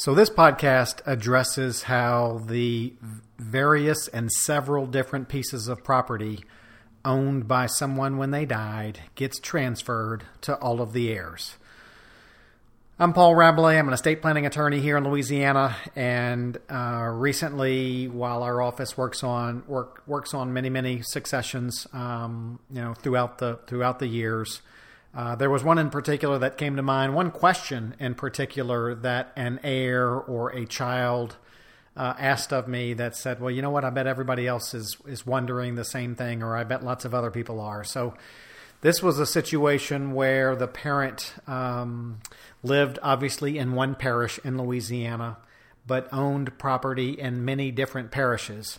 So, 0.00 0.14
this 0.14 0.30
podcast 0.30 1.00
addresses 1.06 1.82
how 1.82 2.40
the 2.46 2.94
various 3.36 4.06
and 4.06 4.30
several 4.30 4.86
different 4.86 5.28
pieces 5.28 5.66
of 5.66 5.82
property 5.82 6.44
owned 7.04 7.48
by 7.48 7.66
someone 7.66 8.16
when 8.16 8.30
they 8.30 8.44
died 8.44 9.00
gets 9.16 9.40
transferred 9.40 10.22
to 10.42 10.54
all 10.58 10.80
of 10.80 10.92
the 10.92 11.10
heirs. 11.10 11.56
I'm 13.00 13.12
Paul 13.12 13.34
Rabalais. 13.34 13.76
I'm 13.76 13.88
an 13.88 13.94
estate 13.94 14.22
planning 14.22 14.46
attorney 14.46 14.78
here 14.78 14.96
in 14.96 15.02
Louisiana, 15.02 15.74
and 15.96 16.56
uh, 16.70 17.10
recently, 17.12 18.06
while 18.06 18.44
our 18.44 18.62
office 18.62 18.96
works 18.96 19.24
on 19.24 19.64
work 19.66 20.04
works 20.06 20.32
on 20.32 20.52
many 20.52 20.70
many 20.70 21.02
successions, 21.02 21.88
um, 21.92 22.60
you 22.70 22.80
know, 22.80 22.94
throughout 22.94 23.38
the 23.38 23.58
throughout 23.66 23.98
the 23.98 24.06
years, 24.06 24.62
uh, 25.18 25.34
there 25.34 25.50
was 25.50 25.64
one 25.64 25.78
in 25.78 25.90
particular 25.90 26.38
that 26.38 26.56
came 26.56 26.76
to 26.76 26.82
mind, 26.82 27.12
one 27.12 27.32
question 27.32 27.92
in 27.98 28.14
particular 28.14 28.94
that 28.94 29.32
an 29.34 29.58
heir 29.64 30.08
or 30.14 30.50
a 30.50 30.64
child 30.64 31.34
uh, 31.96 32.14
asked 32.20 32.52
of 32.52 32.68
me 32.68 32.94
that 32.94 33.16
said, 33.16 33.40
Well, 33.40 33.50
you 33.50 33.60
know 33.60 33.70
what? 33.70 33.84
I 33.84 33.90
bet 33.90 34.06
everybody 34.06 34.46
else 34.46 34.74
is, 34.74 34.96
is 35.08 35.26
wondering 35.26 35.74
the 35.74 35.84
same 35.84 36.14
thing, 36.14 36.40
or 36.40 36.56
I 36.56 36.62
bet 36.62 36.84
lots 36.84 37.04
of 37.04 37.14
other 37.14 37.32
people 37.32 37.58
are. 37.58 37.82
So 37.82 38.14
this 38.80 39.02
was 39.02 39.18
a 39.18 39.26
situation 39.26 40.12
where 40.12 40.54
the 40.54 40.68
parent 40.68 41.34
um, 41.48 42.20
lived 42.62 43.00
obviously 43.02 43.58
in 43.58 43.72
one 43.72 43.96
parish 43.96 44.38
in 44.44 44.56
Louisiana, 44.56 45.38
but 45.84 46.08
owned 46.12 46.56
property 46.58 47.18
in 47.18 47.44
many 47.44 47.72
different 47.72 48.12
parishes. 48.12 48.78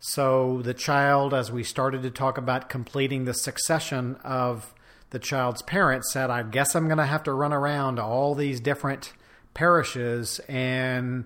So 0.00 0.60
the 0.60 0.74
child, 0.74 1.32
as 1.32 1.50
we 1.50 1.64
started 1.64 2.02
to 2.02 2.10
talk 2.10 2.36
about 2.36 2.68
completing 2.68 3.24
the 3.24 3.32
succession 3.32 4.16
of 4.16 4.74
the 5.10 5.18
child's 5.18 5.62
parents 5.62 6.12
said, 6.12 6.30
I 6.30 6.42
guess 6.42 6.74
I'm 6.74 6.86
going 6.86 6.98
to 6.98 7.06
have 7.06 7.22
to 7.24 7.32
run 7.32 7.52
around 7.52 7.96
to 7.96 8.02
all 8.02 8.34
these 8.34 8.60
different 8.60 9.12
parishes 9.54 10.40
and 10.48 11.24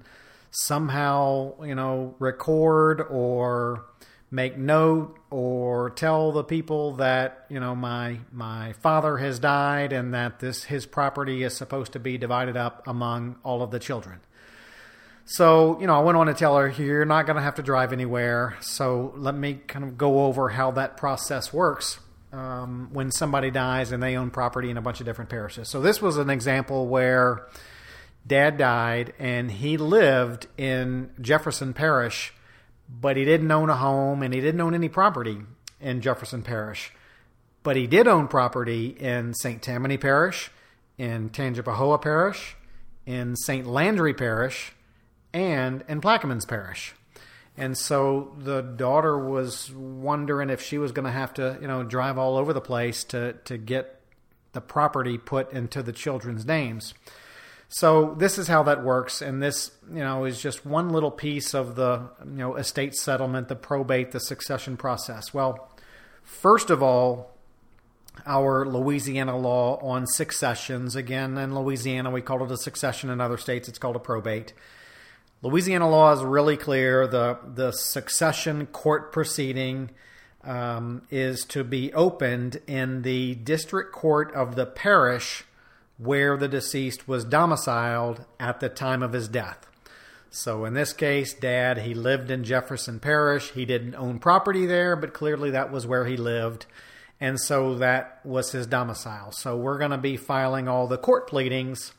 somehow, 0.50 1.62
you 1.62 1.74
know, 1.74 2.14
record 2.18 3.00
or 3.10 3.86
make 4.30 4.56
note 4.56 5.18
or 5.30 5.90
tell 5.90 6.32
the 6.32 6.44
people 6.44 6.92
that, 6.92 7.44
you 7.50 7.60
know, 7.60 7.74
my 7.74 8.18
my 8.32 8.72
father 8.74 9.18
has 9.18 9.38
died 9.38 9.92
and 9.92 10.14
that 10.14 10.38
this 10.40 10.64
his 10.64 10.86
property 10.86 11.42
is 11.42 11.54
supposed 11.54 11.92
to 11.92 11.98
be 11.98 12.16
divided 12.16 12.56
up 12.56 12.86
among 12.86 13.36
all 13.42 13.62
of 13.62 13.70
the 13.70 13.78
children. 13.78 14.20
So, 15.24 15.80
you 15.80 15.86
know, 15.86 15.94
I 15.94 16.00
went 16.00 16.18
on 16.18 16.26
to 16.26 16.34
tell 16.34 16.56
her, 16.56 16.68
you're 16.68 17.04
not 17.04 17.26
going 17.26 17.36
to 17.36 17.42
have 17.42 17.54
to 17.56 17.62
drive 17.62 17.92
anywhere. 17.92 18.56
So 18.60 19.12
let 19.16 19.34
me 19.34 19.60
kind 19.66 19.84
of 19.84 19.96
go 19.96 20.24
over 20.24 20.48
how 20.48 20.72
that 20.72 20.96
process 20.96 21.52
works 21.52 22.00
um, 22.32 22.88
when 22.92 23.10
somebody 23.10 23.50
dies 23.50 23.92
and 23.92 24.02
they 24.02 24.16
own 24.16 24.30
property 24.30 24.70
in 24.70 24.76
a 24.76 24.82
bunch 24.82 25.00
of 25.00 25.06
different 25.06 25.30
parishes. 25.30 25.68
So 25.68 25.80
this 25.80 26.00
was 26.00 26.16
an 26.16 26.30
example 26.30 26.86
where 26.88 27.46
dad 28.26 28.56
died 28.56 29.12
and 29.18 29.50
he 29.50 29.76
lived 29.76 30.46
in 30.56 31.10
Jefferson 31.20 31.74
Parish, 31.74 32.32
but 32.88 33.16
he 33.16 33.24
didn't 33.24 33.50
own 33.50 33.68
a 33.68 33.76
home 33.76 34.22
and 34.22 34.32
he 34.32 34.40
didn't 34.40 34.60
own 34.60 34.74
any 34.74 34.88
property 34.88 35.38
in 35.80 36.00
Jefferson 36.00 36.42
Parish. 36.42 36.92
But 37.62 37.76
he 37.76 37.86
did 37.86 38.08
own 38.08 38.28
property 38.28 38.86
in 38.88 39.34
St. 39.34 39.62
Tammany 39.62 39.96
Parish, 39.96 40.50
in 40.98 41.30
Tangipahoa 41.30 42.00
Parish, 42.00 42.56
in 43.06 43.36
St. 43.36 43.66
Landry 43.66 44.14
Parish, 44.14 44.72
and 45.32 45.84
in 45.88 46.00
Plaquemines 46.00 46.46
Parish. 46.46 46.94
And 47.56 47.76
so 47.76 48.34
the 48.38 48.62
daughter 48.62 49.18
was 49.18 49.70
wondering 49.72 50.48
if 50.48 50.62
she 50.62 50.78
was 50.78 50.92
going 50.92 51.04
to 51.04 51.12
have 51.12 51.34
to, 51.34 51.58
you 51.60 51.68
know, 51.68 51.82
drive 51.82 52.16
all 52.16 52.36
over 52.36 52.52
the 52.52 52.60
place 52.60 53.04
to, 53.04 53.34
to 53.44 53.58
get 53.58 54.00
the 54.52 54.60
property 54.60 55.18
put 55.18 55.52
into 55.52 55.82
the 55.82 55.92
children's 55.92 56.46
names. 56.46 56.94
So 57.68 58.14
this 58.18 58.36
is 58.36 58.48
how 58.48 58.62
that 58.64 58.84
works, 58.84 59.22
and 59.22 59.42
this, 59.42 59.70
you 59.90 60.00
know, 60.00 60.26
is 60.26 60.42
just 60.42 60.66
one 60.66 60.90
little 60.90 61.10
piece 61.10 61.54
of 61.54 61.74
the, 61.74 62.10
you 62.22 62.36
know, 62.36 62.56
estate 62.56 62.94
settlement, 62.94 63.48
the 63.48 63.56
probate, 63.56 64.12
the 64.12 64.20
succession 64.20 64.76
process. 64.76 65.32
Well, 65.32 65.70
first 66.22 66.68
of 66.68 66.82
all, 66.82 67.30
our 68.26 68.66
Louisiana 68.66 69.38
law 69.38 69.78
on 69.80 70.06
successions. 70.06 70.96
Again, 70.96 71.38
in 71.38 71.54
Louisiana, 71.54 72.10
we 72.10 72.20
call 72.20 72.44
it 72.44 72.50
a 72.50 72.58
succession. 72.58 73.08
In 73.08 73.22
other 73.22 73.38
states, 73.38 73.70
it's 73.70 73.78
called 73.78 73.96
a 73.96 74.00
probate. 74.00 74.52
Louisiana 75.42 75.90
law 75.90 76.12
is 76.12 76.22
really 76.22 76.56
clear. 76.56 77.06
The 77.08 77.36
the 77.54 77.72
succession 77.72 78.66
court 78.66 79.10
proceeding 79.12 79.90
um, 80.44 81.02
is 81.10 81.44
to 81.46 81.64
be 81.64 81.92
opened 81.94 82.60
in 82.68 83.02
the 83.02 83.34
district 83.34 83.92
court 83.92 84.32
of 84.34 84.54
the 84.54 84.66
parish 84.66 85.44
where 85.98 86.36
the 86.36 86.48
deceased 86.48 87.08
was 87.08 87.24
domiciled 87.24 88.24
at 88.38 88.60
the 88.60 88.68
time 88.68 89.02
of 89.02 89.12
his 89.12 89.26
death. 89.26 89.66
So 90.30 90.64
in 90.64 90.74
this 90.74 90.92
case, 90.92 91.34
Dad 91.34 91.78
he 91.78 91.92
lived 91.92 92.30
in 92.30 92.44
Jefferson 92.44 93.00
Parish. 93.00 93.50
He 93.50 93.64
didn't 93.64 93.96
own 93.96 94.20
property 94.20 94.64
there, 94.64 94.94
but 94.94 95.12
clearly 95.12 95.50
that 95.50 95.72
was 95.72 95.86
where 95.88 96.06
he 96.06 96.16
lived. 96.16 96.66
And 97.20 97.40
so 97.40 97.74
that 97.76 98.20
was 98.24 98.52
his 98.52 98.66
domicile. 98.68 99.32
So 99.32 99.56
we're 99.56 99.78
going 99.78 99.90
to 99.90 99.98
be 99.98 100.16
filing 100.16 100.68
all 100.68 100.86
the 100.86 100.98
court 100.98 101.28
pleadings 101.28 101.92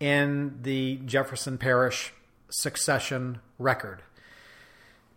in 0.00 0.58
the 0.62 0.96
Jefferson 1.04 1.58
Parish 1.58 2.12
succession 2.50 3.40
record. 3.58 4.02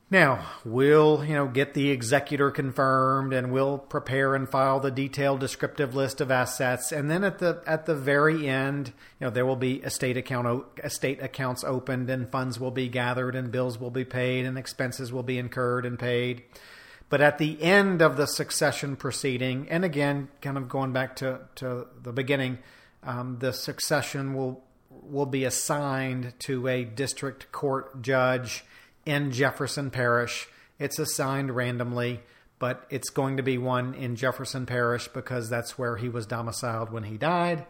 Now, 0.10 0.46
we'll, 0.66 1.24
you 1.24 1.34
know, 1.34 1.48
get 1.48 1.74
the 1.74 1.90
executor 1.90 2.52
confirmed 2.52 3.32
and 3.32 3.50
we'll 3.50 3.78
prepare 3.78 4.36
and 4.36 4.50
file 4.50 4.82
the 4.82 4.92
detailed 4.92 5.40
descriptive 5.40 5.96
list 5.96 6.20
of 6.20 6.30
assets 6.30 6.92
and 6.92 7.10
then 7.10 7.24
at 7.24 7.40
the 7.40 7.64
at 7.66 7.86
the 7.86 7.96
very 7.96 8.50
end, 8.50 8.90
you 8.90 9.28
know, 9.28 9.30
there 9.30 9.46
will 9.46 9.56
be 9.56 9.76
estate 9.76 10.18
account 10.18 10.66
estate 10.84 11.24
accounts 11.24 11.64
opened 11.64 12.10
and 12.10 12.30
funds 12.30 12.60
will 12.60 12.72
be 12.72 12.90
gathered 12.90 13.36
and 13.36 13.54
bills 13.54 13.80
will 13.80 13.90
be 13.90 14.04
paid 14.04 14.46
and 14.46 14.58
expenses 14.58 15.14
will 15.14 15.24
be 15.24 15.38
incurred 15.38 15.86
and 15.86 15.98
paid. 15.98 16.44
But 17.12 17.22
at 17.22 17.38
the 17.38 17.62
end 17.62 18.02
of 18.02 18.16
the 18.16 18.26
succession 18.26 18.96
proceeding, 18.98 19.68
and 19.70 19.84
again, 19.84 20.30
kind 20.42 20.58
of 20.58 20.70
going 20.70 20.94
back 20.94 21.18
to, 21.18 21.42
to 21.56 21.88
the 22.02 22.14
beginning, 22.14 22.60
um, 23.04 23.38
the 23.40 23.52
succession 23.52 24.34
will 24.34 24.64
will 25.02 25.26
be 25.26 25.46
assigned 25.46 26.34
to 26.40 26.68
a 26.68 26.84
district 26.84 27.52
court 27.52 28.02
judge 28.02 28.64
in 29.06 29.32
Jefferson 29.32 29.90
Parish. 29.90 30.48
It's 30.80 31.00
assigned 31.00 31.56
randomly, 31.56 32.22
but 32.60 32.86
it's 32.90 33.10
going 33.10 33.38
to 33.38 33.44
be 33.44 33.58
one 33.58 33.94
in 33.94 34.16
Jefferson 34.16 34.66
Parish 34.66 35.08
because 35.08 35.50
that's 35.50 35.78
where 35.78 35.98
he 35.98 36.10
was 36.10 36.26
domiciled 36.26 36.92
when 36.92 37.04
he 37.04 37.18
died. 37.18 37.66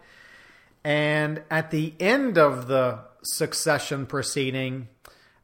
And 0.83 1.43
at 1.49 1.71
the 1.71 1.93
end 1.99 2.37
of 2.37 2.67
the 2.67 2.99
succession 3.23 4.05
proceeding, 4.05 4.87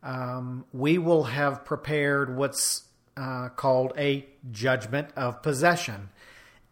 um, 0.03 0.65
we 0.73 0.97
will 0.97 1.25
have 1.25 1.65
prepared 1.65 2.35
what's 2.35 2.83
uh, 3.15 3.49
called 3.49 3.93
a 3.97 4.25
judgment 4.51 5.09
of 5.15 5.41
possession. 5.41 6.09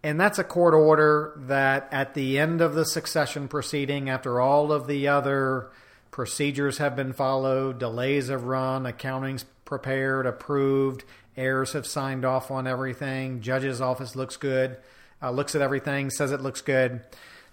And 0.06 0.20
that's 0.20 0.38
a 0.38 0.44
court 0.44 0.76
order 0.76 1.34
that 1.48 1.90
at 1.92 2.14
the 2.14 2.38
end 2.38 2.62
of 2.62 2.76
the 2.76 2.86
succession 2.86 3.48
proceeding, 3.48 4.08
after 4.08 4.40
all 4.40 4.72
of 4.72 4.86
the 4.86 5.08
other 5.08 5.72
procedures 6.12 6.78
have 6.78 6.96
been 6.96 7.12
followed, 7.12 7.80
delays 7.80 8.30
have 8.30 8.44
run, 8.44 8.86
accounting's 8.86 9.46
prepared, 9.66 10.28
approved, 10.28 11.06
heirs 11.35 11.74
have 11.74 11.88
signed 11.88 12.24
off 12.24 12.52
on 12.52 12.68
everything, 12.68 13.41
judge's 13.41 13.82
office 13.82 14.16
looks 14.16 14.38
good, 14.38 14.78
uh, 15.24 15.32
looks 15.32 15.56
at 15.56 15.64
everything, 15.64 16.12
says 16.12 16.32
it 16.32 16.40
looks 16.40 16.62
good, 16.62 17.02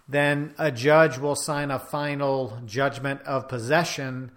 then 0.07 0.55
a 0.59 0.71
judge 0.71 1.17
will 1.17 1.35
sign 1.35 1.71
a 1.71 1.79
final 1.79 2.59
judgment 2.67 3.23
of 3.23 3.49
possession 3.49 4.31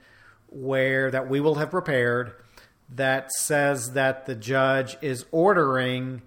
where 0.47 1.11
that 1.11 1.27
we 1.27 1.41
will 1.41 1.55
have 1.55 1.69
prepared 1.69 2.31
that 2.87 3.29
says 3.33 3.91
that 3.91 4.25
the 4.25 4.35
judge 4.35 4.95
is 5.01 5.25
ordering 5.33 6.21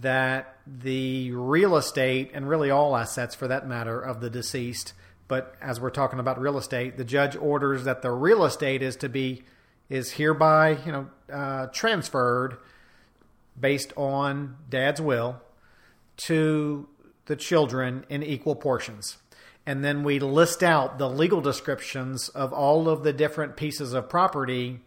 that 0.00 0.56
the 0.66 1.30
real 1.32 1.76
estate 1.76 2.30
and 2.34 2.48
really 2.48 2.70
all 2.70 2.96
assets 2.96 3.34
for 3.34 3.48
that 3.48 3.66
matter 3.66 4.00
of 4.00 4.20
the 4.20 4.30
deceased 4.30 4.92
but 5.28 5.54
as 5.60 5.80
we're 5.80 5.90
talking 5.90 6.18
about 6.18 6.40
real 6.40 6.56
estate 6.56 6.96
the 6.96 7.04
judge 7.04 7.36
orders 7.36 7.84
that 7.84 8.02
the 8.02 8.10
real 8.10 8.44
estate 8.44 8.82
is 8.82 8.96
to 8.96 9.08
be 9.08 9.42
is 9.88 10.12
hereby 10.12 10.70
you 10.86 10.92
know 10.92 11.06
uh, 11.32 11.66
transferred 11.66 12.56
based 13.58 13.92
on 13.96 14.56
dad's 14.68 15.00
will 15.00 15.40
to 16.16 16.88
the 17.26 17.36
children 17.36 18.04
in 18.08 18.22
equal 18.22 18.56
portions. 18.56 19.18
And 19.64 19.84
then 19.84 20.02
we 20.02 20.18
list 20.18 20.62
out 20.62 20.98
the 20.98 21.08
legal 21.08 21.40
descriptions 21.40 22.28
of 22.30 22.52
all 22.52 22.88
of 22.88 23.04
the 23.04 23.12
different 23.12 23.56
pieces 23.56 23.92
of 23.92 24.08
property 24.08 24.80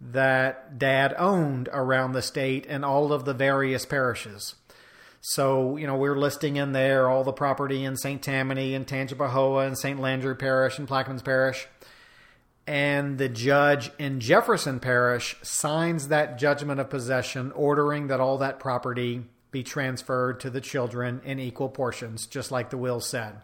that 0.00 0.78
dad 0.78 1.14
owned 1.18 1.68
around 1.72 2.12
the 2.12 2.22
state 2.22 2.66
and 2.68 2.84
all 2.84 3.12
of 3.12 3.24
the 3.24 3.34
various 3.34 3.86
parishes. 3.86 4.54
So, 5.20 5.76
you 5.76 5.86
know, 5.86 5.96
we're 5.96 6.18
listing 6.18 6.56
in 6.56 6.72
there 6.72 7.08
all 7.08 7.24
the 7.24 7.32
property 7.32 7.84
in 7.84 7.96
St. 7.96 8.22
Tammany 8.22 8.74
and 8.74 8.86
Tangipahoa 8.86 9.66
and 9.66 9.76
St. 9.76 9.98
Landry 9.98 10.36
Parish 10.36 10.78
and 10.78 10.86
Plaquemines 10.86 11.24
Parish. 11.24 11.66
And 12.66 13.18
the 13.18 13.28
judge 13.28 13.90
in 13.98 14.20
Jefferson 14.20 14.80
Parish 14.80 15.36
signs 15.42 16.08
that 16.08 16.38
judgment 16.38 16.80
of 16.80 16.90
possession, 16.90 17.52
ordering 17.52 18.08
that 18.08 18.20
all 18.20 18.38
that 18.38 18.60
property 18.60 19.24
be 19.50 19.62
transferred 19.62 20.40
to 20.40 20.50
the 20.50 20.60
children 20.60 21.20
in 21.24 21.38
equal 21.38 21.68
portions, 21.68 22.26
just 22.26 22.50
like 22.50 22.70
the 22.70 22.78
will 22.78 23.00
said. 23.00 23.36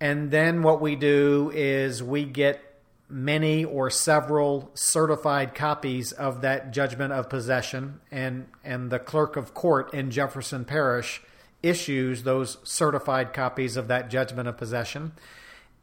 And 0.00 0.30
then 0.30 0.62
what 0.62 0.80
we 0.80 0.96
do 0.96 1.50
is 1.54 2.02
we 2.02 2.24
get 2.24 2.73
many 3.08 3.64
or 3.64 3.90
several 3.90 4.70
certified 4.74 5.54
copies 5.54 6.12
of 6.12 6.40
that 6.40 6.72
judgment 6.72 7.12
of 7.12 7.28
possession, 7.28 8.00
and, 8.10 8.46
and 8.64 8.90
the 8.90 8.98
clerk 8.98 9.36
of 9.36 9.54
court 9.54 9.92
in 9.92 10.10
Jefferson 10.10 10.64
Parish 10.64 11.22
issues 11.62 12.22
those 12.22 12.58
certified 12.62 13.32
copies 13.32 13.76
of 13.76 13.88
that 13.88 14.10
judgment 14.10 14.48
of 14.48 14.56
possession. 14.56 15.12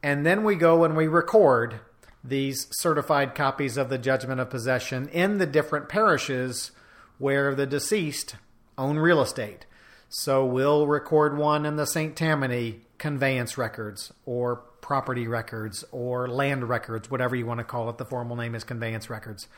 And 0.02 0.24
then 0.24 0.44
we 0.44 0.54
go 0.54 0.84
and 0.84 0.96
we 0.96 1.06
record 1.06 1.80
these 2.24 2.68
certified 2.70 3.34
copies 3.34 3.76
of 3.76 3.88
the 3.88 3.98
judgment 3.98 4.40
of 4.40 4.50
possession 4.50 5.08
in 5.08 5.38
the 5.38 5.46
different 5.46 5.88
parishes 5.88 6.70
where 7.18 7.54
the 7.54 7.66
deceased 7.66 8.36
own 8.78 8.98
real 8.98 9.20
estate. 9.20 9.66
So 10.08 10.44
we'll 10.44 10.86
record 10.86 11.36
one 11.36 11.66
in 11.66 11.76
the 11.76 11.86
St. 11.86 12.14
Tammany 12.14 12.82
conveyance 12.98 13.58
records 13.58 14.12
or 14.24 14.62
property 14.82 15.26
records 15.26 15.84
or 15.90 16.28
land 16.28 16.68
records, 16.68 17.10
whatever 17.10 17.34
you 17.34 17.46
want 17.46 17.58
to 17.58 17.64
call 17.64 17.88
it. 17.88 17.96
The 17.96 18.04
formal 18.04 18.36
name 18.36 18.54
is 18.54 18.64
conveyance 18.64 19.08
records. 19.08 19.48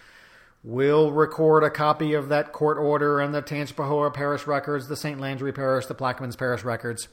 We'll 0.63 1.11
record 1.11 1.65
a 1.65 1.71
copy 1.71 2.15
of 2.15 2.29
that 2.29 2.53
court 2.53 2.79
order 2.79 3.21
in 3.21 3.33
the 3.33 3.43
Tangipahoa 3.43 4.15
Parish 4.15 4.47
records, 4.47 4.87
the 4.87 4.97
St. 4.97 5.21
Landry 5.21 5.53
Parish, 5.53 5.87
the 5.87 5.95
Plaquemines 5.95 6.39
Parish 6.39 6.63
records. 6.63 7.09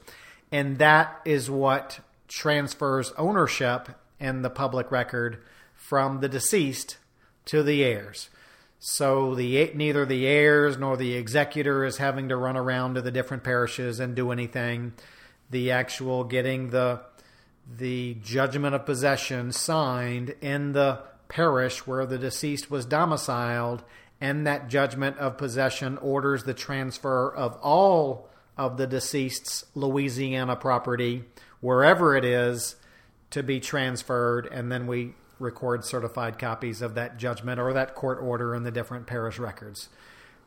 And 0.52 0.78
that 0.78 1.20
is 1.24 1.50
what 1.50 2.00
transfers 2.28 3.12
ownership 3.18 3.88
in 4.20 4.42
the 4.42 4.50
public 4.50 4.90
record 4.90 5.42
from 5.74 6.20
the 6.20 6.28
deceased 6.28 6.98
to 7.46 7.62
the 7.62 7.82
heirs. 7.82 8.30
So 8.78 9.34
the 9.34 9.70
neither 9.74 10.06
the 10.06 10.26
heirs 10.26 10.76
nor 10.76 10.96
the 10.96 11.14
executor 11.14 11.84
is 11.84 11.98
having 11.98 12.28
to 12.30 12.36
run 12.36 12.56
around 12.56 12.94
to 12.94 13.02
the 13.02 13.10
different 13.10 13.44
parishes 13.44 14.00
and 14.00 14.14
do 14.14 14.30
anything 14.32 14.92
the 15.50 15.70
actual 15.70 16.24
getting 16.24 16.70
the 16.70 17.00
the 17.70 18.14
judgment 18.22 18.74
of 18.74 18.86
possession 18.86 19.52
signed 19.52 20.34
in 20.40 20.72
the 20.72 21.00
parish 21.28 21.86
where 21.86 22.06
the 22.06 22.18
deceased 22.18 22.70
was 22.70 22.84
domiciled, 22.84 23.82
and 24.20 24.46
that 24.46 24.68
judgment 24.68 25.18
of 25.18 25.38
possession 25.38 25.98
orders 25.98 26.44
the 26.44 26.54
transfer 26.54 27.34
of 27.34 27.56
all 27.62 28.28
of 28.56 28.76
the 28.76 28.86
deceased's 28.86 29.64
Louisiana 29.74 30.56
property, 30.56 31.24
wherever 31.60 32.16
it 32.16 32.24
is, 32.24 32.76
to 33.30 33.42
be 33.42 33.58
transferred, 33.58 34.46
and 34.46 34.70
then 34.70 34.86
we 34.86 35.14
record 35.38 35.84
certified 35.84 36.38
copies 36.38 36.82
of 36.82 36.94
that 36.94 37.16
judgment 37.16 37.58
or 37.58 37.72
that 37.72 37.94
court 37.94 38.18
order 38.20 38.54
in 38.54 38.62
the 38.62 38.70
different 38.70 39.06
parish 39.06 39.38
records. 39.38 39.88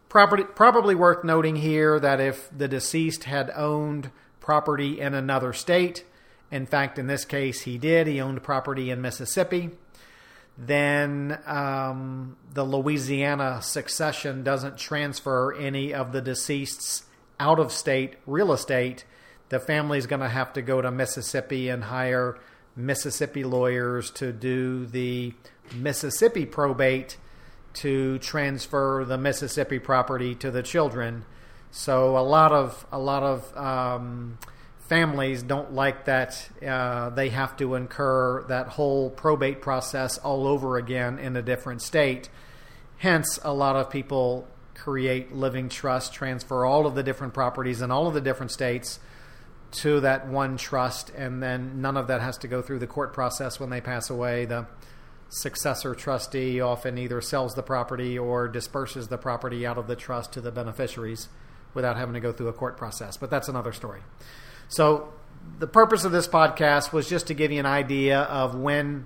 Property, 0.08 0.44
probably 0.44 0.96
worth 0.96 1.24
noting 1.24 1.58
here 1.58 2.00
that 2.00 2.22
if 2.22 2.50
the 2.56 2.68
deceased 2.68 3.26
had 3.26 3.52
owned 3.56 4.12
property 4.40 5.02
in 5.02 5.14
another 5.14 5.52
state. 5.52 6.06
In 6.52 6.66
fact, 6.66 7.00
in 7.00 7.08
this 7.08 7.26
case, 7.26 7.62
he 7.62 7.78
did. 7.78 8.08
He 8.08 8.22
owned 8.22 8.44
property 8.44 8.92
in 8.92 9.02
Mississippi. 9.02 9.72
Then 10.58 11.38
um, 11.46 12.38
the 12.54 12.64
Louisiana 12.64 13.62
succession 13.62 14.44
doesn't 14.44 14.78
transfer 14.78 15.54
any 15.54 15.94
of 15.94 16.12
the 16.12 16.22
deceased's 16.22 17.04
out 17.40 17.60
of 17.60 17.72
state 17.72 18.16
real 18.26 18.54
estate. 18.54 19.04
The 19.50 19.60
family's 19.60 20.08
going 20.08 20.22
to 20.22 20.30
have 20.30 20.54
to 20.54 20.62
go 20.62 20.82
to 20.82 20.92
Mississippi 20.92 21.70
and 21.70 21.84
hire 21.84 22.38
Mississippi 22.76 23.44
lawyers 23.44 24.12
to 24.12 24.32
do 24.32 24.86
the 24.86 25.34
Mississippi 25.74 26.46
probate 26.46 27.18
to 27.74 28.18
transfer 28.20 29.04
the 29.06 29.18
Mississippi 29.18 29.80
property 29.80 30.36
to 30.36 30.52
the 30.52 30.64
children 30.64 31.26
so 31.76 32.18
a 32.18 32.24
lot 32.24 32.54
of 32.54 32.86
a 32.92 32.98
lot 32.98 33.22
of 33.22 33.58
um, 33.58 34.38
families 34.88 35.42
don't 35.42 35.74
like 35.74 36.06
that 36.06 36.48
uh, 36.66 37.10
they 37.10 37.30
have 37.30 37.58
to 37.58 37.76
incur 37.76 38.44
that 38.44 38.68
whole 38.68 39.10
probate 39.10 39.62
process 39.62 40.18
all 40.20 40.48
over 40.48 40.78
again 40.78 41.20
in 41.20 41.36
a 41.36 41.42
different 41.42 41.82
state. 41.82 42.30
Hence, 42.98 43.40
a 43.44 43.54
lot 43.54 43.76
of 43.76 43.90
people 43.90 44.48
create 44.76 45.34
living 45.34 45.70
trust, 45.70 46.14
transfer 46.14 46.66
all 46.66 46.86
of 46.86 46.96
the 46.96 47.04
different 47.04 47.34
properties 47.34 47.82
in 47.82 47.92
all 47.92 48.08
of 48.08 48.14
the 48.14 48.22
different 48.22 48.52
states 48.52 49.00
to 49.72 50.00
that 50.02 50.28
one 50.28 50.58
trust, 50.58 51.10
and 51.10 51.42
then 51.42 51.82
none 51.82 51.98
of 51.98 52.08
that 52.08 52.22
has 52.22 52.38
to 52.38 52.48
go 52.48 52.62
through 52.62 52.80
the 52.80 52.88
court 52.88 53.14
process 53.14 53.60
when 53.60 53.70
they 53.70 53.82
pass 53.82 54.10
away. 54.10 54.46
The 54.46 54.68
successor 55.30 55.96
trustee 55.96 56.62
often 56.62 56.98
either 56.98 57.20
sells 57.20 57.56
the 57.56 57.64
property 57.64 58.18
or 58.18 58.48
disperses 58.48 59.08
the 59.08 59.18
property 59.18 59.66
out 59.66 59.78
of 59.78 59.88
the 59.88 59.96
trust 59.96 60.34
to 60.34 60.42
the 60.42 60.52
beneficiaries 60.52 61.28
without 61.74 61.98
having 61.98 62.14
to 62.14 62.20
go 62.20 62.32
through 62.32 62.48
a 62.48 62.54
court 62.54 62.78
process. 62.78 63.18
But 63.18 63.30
that's 63.30 63.50
another 63.50 63.74
story. 63.74 64.02
So, 64.68 65.14
the 65.60 65.68
purpose 65.68 66.04
of 66.04 66.12
this 66.12 66.28
podcast 66.28 66.92
was 66.92 67.08
just 67.08 67.28
to 67.28 67.34
give 67.34 67.52
you 67.52 67.60
an 67.60 67.66
idea 67.66 68.22
of 68.22 68.56
when 68.56 69.06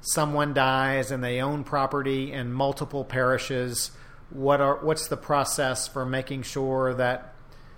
someone 0.00 0.52
dies 0.52 1.10
and 1.10 1.22
they 1.22 1.40
own 1.40 1.64
property 1.64 2.32
in 2.32 2.52
multiple 2.52 3.04
parishes. 3.04 3.92
What 4.30 4.60
are 4.60 4.76
what's 4.76 5.08
the 5.08 5.16
process 5.16 5.86
for 5.88 6.04
making 6.04 6.42
sure 6.42 6.94
that 6.94 7.34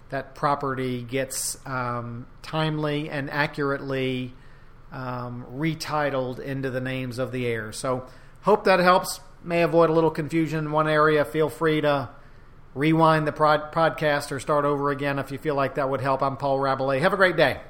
that 0.09 0.35
property 0.35 1.03
gets 1.03 1.59
um, 1.67 2.27
timely 2.43 3.11
and 3.11 3.31
accurately 3.31 4.33
um, 4.91 5.45
retitled 5.53 6.41
into 6.41 6.71
the 6.71 6.81
names 6.81 7.19
of 7.19 7.31
the 7.31 7.47
heirs? 7.47 7.77
So, 7.77 8.07
hope 8.43 8.65
that 8.65 8.81
helps. 8.81 9.21
May 9.45 9.63
avoid 9.63 9.91
a 9.91 9.93
little 9.93 10.11
confusion 10.11 10.59
in 10.61 10.73
one 10.73 10.89
area. 10.89 11.25
Feel 11.25 11.49
free 11.49 11.81
to 11.83 12.09
rewind 12.79 13.27
the 13.27 13.33
prod- 13.33 13.73
podcast 13.73 14.31
or 14.31 14.39
start 14.39 14.65
over 14.65 14.91
again 14.91 15.19
if 15.19 15.33
you 15.33 15.39
feel 15.39 15.55
like 15.55 15.75
that 15.75 15.91
would 15.91 16.01
help. 16.01 16.23
I'm 16.23 16.37
Paul 16.37 16.59
Rabalais. 16.59 17.01
Have 17.01 17.13
a 17.13 17.17
great 17.17 17.37
day. 17.37 17.61